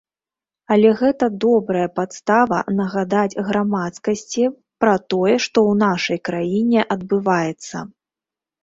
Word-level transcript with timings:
Але 0.75 0.89
гэта 1.01 1.25
добрая 1.43 1.83
падстава 1.99 2.63
нагадаць 2.79 3.39
грамадскасці 3.51 4.43
пра 4.81 4.99
тое, 5.11 5.35
што 5.45 5.57
ў 5.71 5.83
нашай 5.87 6.17
краіне 6.31 6.81
адбываецца. 6.99 7.87